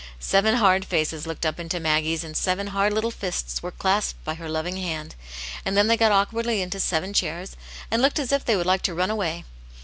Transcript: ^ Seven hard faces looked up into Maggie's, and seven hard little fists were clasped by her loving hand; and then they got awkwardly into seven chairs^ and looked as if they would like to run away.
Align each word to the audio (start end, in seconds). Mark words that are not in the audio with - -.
^ 0.01 0.03
Seven 0.19 0.55
hard 0.55 0.83
faces 0.83 1.27
looked 1.27 1.45
up 1.45 1.59
into 1.59 1.79
Maggie's, 1.79 2.23
and 2.23 2.35
seven 2.35 2.65
hard 2.73 2.91
little 2.91 3.11
fists 3.11 3.61
were 3.61 3.69
clasped 3.69 4.25
by 4.25 4.33
her 4.33 4.49
loving 4.49 4.77
hand; 4.77 5.13
and 5.63 5.77
then 5.77 5.85
they 5.85 5.95
got 5.95 6.11
awkwardly 6.11 6.59
into 6.63 6.79
seven 6.79 7.13
chairs^ 7.13 7.51
and 7.91 8.01
looked 8.01 8.17
as 8.17 8.31
if 8.31 8.43
they 8.43 8.55
would 8.55 8.65
like 8.65 8.81
to 8.81 8.95
run 8.95 9.11
away. 9.11 9.45